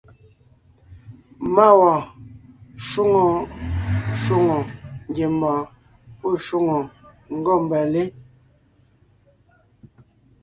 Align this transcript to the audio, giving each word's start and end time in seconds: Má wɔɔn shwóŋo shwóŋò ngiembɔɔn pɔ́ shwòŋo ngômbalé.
Má 1.55 1.65
wɔɔn 1.79 2.01
shwóŋo 2.87 3.23
shwóŋò 4.21 4.57
ngiembɔɔn 5.09 5.63
pɔ́ 6.19 6.33
shwòŋo 6.45 6.77
ngômbalé. 7.37 8.03